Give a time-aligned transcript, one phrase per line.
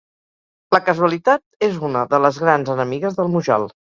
[0.75, 3.71] La casualitat és una de les grans enemigues del Mujal.